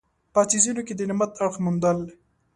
په 0.33 0.41
څیزونو 0.49 0.81
کې 0.87 0.93
د 0.95 1.01
نعمت 1.09 1.31
اړخ 1.43 1.55
موندل. 1.63 1.97